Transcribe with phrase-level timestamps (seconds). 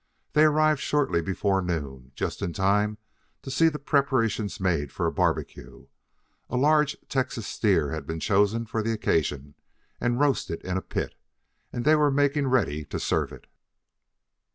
[0.33, 2.97] They arrived shortly before noon, just in time
[3.43, 5.85] to see the preparations made for a barbecue.
[6.49, 9.53] A large Texas steer had been chosen for the occasion
[9.99, 11.13] and roasted in a pit,
[11.71, 13.45] and they were making ready to serve it.